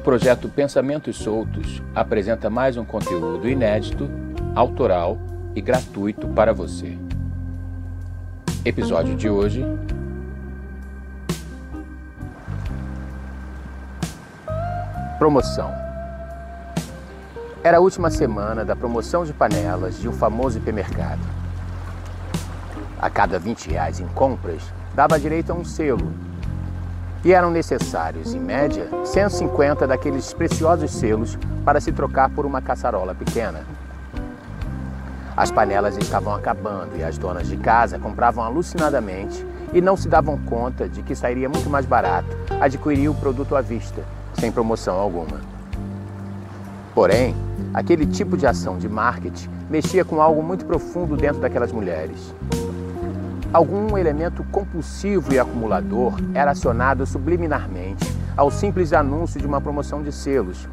projeto 0.00 0.48
Pensamentos 0.48 1.16
Soltos 1.16 1.82
apresenta 1.94 2.48
mais 2.48 2.76
um 2.76 2.84
conteúdo 2.84 3.48
inédito, 3.48 4.10
autoral 4.54 5.18
e 5.54 5.60
gratuito 5.60 6.26
para 6.28 6.52
você. 6.52 6.96
Episódio 8.64 9.14
de 9.14 9.28
hoje: 9.28 9.64
Promoção. 15.18 15.70
Era 17.62 17.76
a 17.76 17.80
última 17.80 18.10
semana 18.10 18.64
da 18.64 18.74
promoção 18.74 19.24
de 19.24 19.34
panelas 19.34 20.00
de 20.00 20.08
um 20.08 20.12
famoso 20.12 20.56
hipermercado. 20.56 21.20
A 22.98 23.10
cada 23.10 23.38
20 23.38 23.70
reais 23.70 24.00
em 24.00 24.08
compras, 24.08 24.62
dava 24.94 25.20
direito 25.20 25.52
a 25.52 25.54
um 25.54 25.64
selo 25.64 26.29
e 27.24 27.32
eram 27.32 27.50
necessários, 27.50 28.34
em 28.34 28.40
média, 28.40 28.88
150 29.04 29.86
daqueles 29.86 30.32
preciosos 30.32 30.90
selos 30.90 31.38
para 31.64 31.80
se 31.80 31.92
trocar 31.92 32.30
por 32.30 32.46
uma 32.46 32.62
caçarola 32.62 33.14
pequena. 33.14 33.64
As 35.36 35.50
panelas 35.50 35.96
estavam 35.96 36.34
acabando 36.34 36.96
e 36.96 37.04
as 37.04 37.16
donas 37.16 37.48
de 37.48 37.56
casa 37.56 37.98
compravam 37.98 38.44
alucinadamente 38.44 39.46
e 39.72 39.80
não 39.80 39.96
se 39.96 40.08
davam 40.08 40.36
conta 40.38 40.88
de 40.88 41.02
que 41.02 41.14
sairia 41.14 41.48
muito 41.48 41.70
mais 41.70 41.86
barato 41.86 42.36
adquirir 42.60 43.08
o 43.08 43.14
produto 43.14 43.54
à 43.54 43.60
vista, 43.60 44.02
sem 44.34 44.50
promoção 44.50 44.96
alguma. 44.96 45.40
Porém, 46.94 47.34
aquele 47.72 48.06
tipo 48.06 48.36
de 48.36 48.46
ação 48.46 48.76
de 48.76 48.88
marketing 48.88 49.48
mexia 49.70 50.04
com 50.04 50.20
algo 50.20 50.42
muito 50.42 50.64
profundo 50.64 51.16
dentro 51.16 51.40
daquelas 51.40 51.70
mulheres. 51.70 52.34
Algum 53.52 53.98
elemento 53.98 54.44
compulsivo 54.44 55.32
e 55.32 55.38
acumulador 55.38 56.14
era 56.32 56.52
acionado 56.52 57.04
subliminarmente 57.04 58.04
ao 58.36 58.48
simples 58.48 58.92
anúncio 58.92 59.40
de 59.40 59.46
uma 59.46 59.60
promoção 59.60 60.04
de 60.04 60.12
selos, 60.12 60.68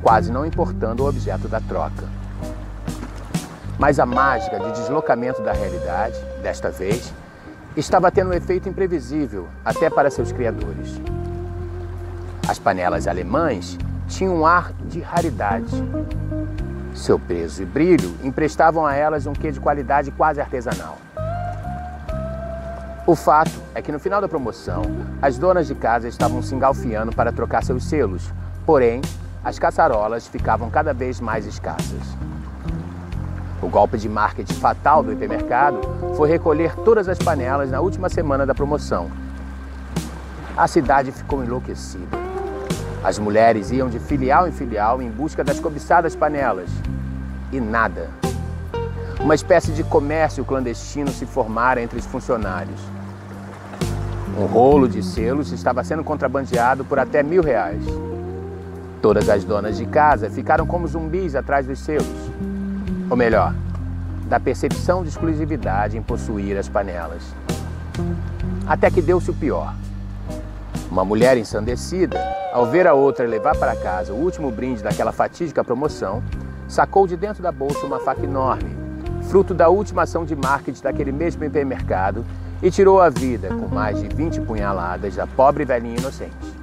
quase 0.00 0.32
não 0.32 0.46
importando 0.46 1.02
o 1.02 1.08
objeto 1.08 1.46
da 1.46 1.60
troca. 1.60 2.08
Mas 3.78 4.00
a 4.00 4.06
mágica 4.06 4.58
de 4.58 4.72
deslocamento 4.72 5.42
da 5.42 5.52
realidade, 5.52 6.18
desta 6.42 6.70
vez, 6.70 7.12
estava 7.76 8.10
tendo 8.10 8.30
um 8.30 8.34
efeito 8.34 8.66
imprevisível 8.66 9.46
até 9.62 9.90
para 9.90 10.10
seus 10.10 10.32
criadores. 10.32 11.02
As 12.48 12.58
panelas 12.58 13.06
alemães 13.06 13.76
tinham 14.08 14.36
um 14.36 14.46
ar 14.46 14.72
de 14.86 15.00
raridade. 15.00 15.84
Seu 16.94 17.18
peso 17.18 17.62
e 17.62 17.66
brilho 17.66 18.14
emprestavam 18.22 18.86
a 18.86 18.94
elas 18.94 19.26
um 19.26 19.34
quê 19.34 19.52
de 19.52 19.60
qualidade 19.60 20.10
quase 20.10 20.40
artesanal. 20.40 20.96
O 23.04 23.16
fato 23.16 23.50
é 23.74 23.82
que 23.82 23.90
no 23.90 23.98
final 23.98 24.20
da 24.20 24.28
promoção, 24.28 24.82
as 25.20 25.36
donas 25.36 25.66
de 25.66 25.74
casa 25.74 26.06
estavam 26.06 26.40
se 26.40 26.54
engalfiando 26.54 27.10
para 27.10 27.32
trocar 27.32 27.64
seus 27.64 27.84
selos, 27.84 28.32
porém, 28.64 29.00
as 29.44 29.58
caçarolas 29.58 30.28
ficavam 30.28 30.70
cada 30.70 30.94
vez 30.94 31.20
mais 31.20 31.44
escassas. 31.44 32.00
O 33.60 33.66
golpe 33.66 33.98
de 33.98 34.08
marketing 34.08 34.54
fatal 34.54 35.02
do 35.02 35.12
hipermercado 35.12 35.80
foi 36.16 36.28
recolher 36.28 36.76
todas 36.76 37.08
as 37.08 37.18
panelas 37.18 37.72
na 37.72 37.80
última 37.80 38.08
semana 38.08 38.46
da 38.46 38.54
promoção. 38.54 39.10
A 40.56 40.68
cidade 40.68 41.10
ficou 41.10 41.42
enlouquecida. 41.42 42.16
As 43.02 43.18
mulheres 43.18 43.72
iam 43.72 43.88
de 43.88 43.98
filial 43.98 44.46
em 44.46 44.52
filial 44.52 45.02
em 45.02 45.10
busca 45.10 45.42
das 45.42 45.58
cobiçadas 45.58 46.14
panelas. 46.14 46.70
E 47.50 47.58
nada. 47.58 48.10
Uma 49.20 49.34
espécie 49.34 49.72
de 49.72 49.84
comércio 49.84 50.44
clandestino 50.44 51.10
se 51.10 51.26
formara 51.26 51.80
entre 51.82 51.98
os 51.98 52.06
funcionários. 52.06 52.80
Um 54.38 54.46
rolo 54.46 54.88
de 54.88 55.02
selos 55.02 55.52
estava 55.52 55.84
sendo 55.84 56.02
contrabandeado 56.02 56.84
por 56.84 56.98
até 56.98 57.22
mil 57.22 57.42
reais. 57.42 57.82
Todas 59.00 59.28
as 59.28 59.44
donas 59.44 59.76
de 59.76 59.86
casa 59.86 60.30
ficaram 60.30 60.66
como 60.66 60.86
zumbis 60.86 61.34
atrás 61.34 61.66
dos 61.66 61.78
selos. 61.78 62.06
Ou 63.10 63.16
melhor, 63.16 63.54
da 64.26 64.40
percepção 64.40 65.02
de 65.02 65.10
exclusividade 65.10 65.96
em 65.96 66.02
possuir 66.02 66.56
as 66.56 66.68
panelas. 66.68 67.22
Até 68.66 68.90
que 68.90 69.02
deu-se 69.02 69.30
o 69.30 69.34
pior. 69.34 69.74
Uma 70.90 71.04
mulher 71.04 71.36
ensandecida, 71.36 72.18
ao 72.52 72.66
ver 72.66 72.86
a 72.86 72.94
outra 72.94 73.26
levar 73.26 73.56
para 73.56 73.76
casa 73.76 74.12
o 74.12 74.16
último 74.16 74.50
brinde 74.50 74.82
daquela 74.82 75.12
fatídica 75.12 75.62
promoção, 75.62 76.22
sacou 76.66 77.06
de 77.06 77.16
dentro 77.16 77.42
da 77.42 77.52
bolsa 77.52 77.84
uma 77.84 77.98
faca 77.98 78.24
enorme, 78.24 78.81
fruto 79.32 79.54
da 79.54 79.70
última 79.70 80.02
ação 80.02 80.26
de 80.26 80.36
marketing 80.36 80.82
daquele 80.82 81.10
mesmo 81.10 81.42
hipermercado 81.42 82.22
e 82.62 82.70
tirou 82.70 83.00
a 83.00 83.08
vida 83.08 83.48
com 83.48 83.66
mais 83.66 83.98
de 83.98 84.06
20 84.06 84.42
punhaladas 84.42 85.16
da 85.16 85.26
pobre 85.26 85.64
velhinha 85.64 85.96
inocente. 85.96 86.54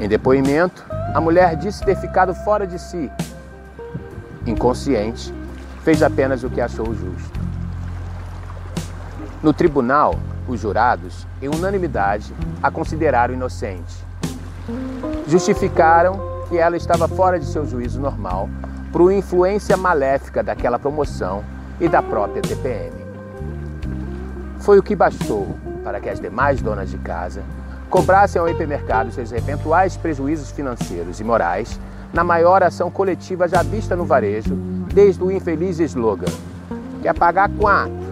Em 0.00 0.08
depoimento, 0.08 0.84
a 1.14 1.20
mulher 1.20 1.54
disse 1.54 1.84
ter 1.84 1.94
ficado 1.94 2.34
fora 2.34 2.66
de 2.66 2.76
si. 2.76 3.08
Inconsciente, 4.44 5.32
fez 5.84 6.02
apenas 6.02 6.42
o 6.42 6.50
que 6.50 6.60
achou 6.60 6.92
justo. 6.92 7.40
No 9.40 9.52
tribunal, 9.52 10.16
os 10.48 10.58
jurados, 10.58 11.24
em 11.40 11.48
unanimidade, 11.48 12.34
a 12.60 12.68
consideraram 12.68 13.32
inocente. 13.32 13.94
Justificaram 15.28 16.18
que 16.48 16.58
ela 16.58 16.76
estava 16.76 17.06
fora 17.06 17.38
de 17.38 17.46
seu 17.46 17.64
juízo 17.64 18.00
normal 18.00 18.48
por 18.96 19.12
influência 19.12 19.76
maléfica 19.76 20.42
daquela 20.42 20.78
promoção 20.78 21.44
e 21.78 21.86
da 21.86 22.00
própria 22.00 22.40
TPM. 22.40 22.96
Foi 24.60 24.78
o 24.78 24.82
que 24.82 24.96
bastou 24.96 25.54
para 25.84 26.00
que 26.00 26.08
as 26.08 26.18
demais 26.18 26.62
donas 26.62 26.90
de 26.90 26.96
casa 26.96 27.42
cobrassem 27.90 28.40
ao 28.40 28.48
hipermercado 28.48 29.12
seus 29.12 29.32
eventuais 29.32 29.98
prejuízos 29.98 30.50
financeiros 30.50 31.20
e 31.20 31.24
morais 31.24 31.78
na 32.10 32.24
maior 32.24 32.62
ação 32.62 32.90
coletiva 32.90 33.46
já 33.46 33.62
vista 33.62 33.94
no 33.94 34.06
varejo 34.06 34.54
desde 34.94 35.22
o 35.22 35.30
infeliz 35.30 35.78
slogan: 35.78 36.32
Quer 37.02 37.12
pagar 37.12 37.50
quanto? 37.50 38.06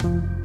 thank 0.00 0.37